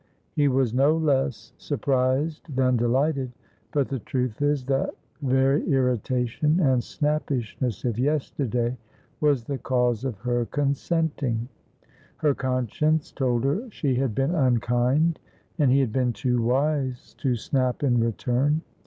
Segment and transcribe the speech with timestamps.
[0.33, 3.33] He was no less surprised than delighted,
[3.71, 8.77] but the truth is that very irritation and snappishness of yesterday
[9.19, 11.49] was the cause of her consenting;
[12.17, 15.19] her conscience told her she had been unkind,
[15.59, 18.63] and he had been too wise to snap in return.